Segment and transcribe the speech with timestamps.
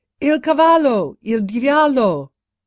[0.19, 1.19] "Il cavallo!
[1.21, 2.31] Il Diavolo!"